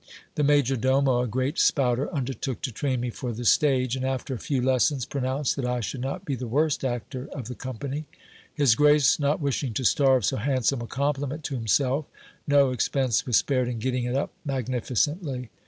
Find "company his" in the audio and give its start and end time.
7.53-8.73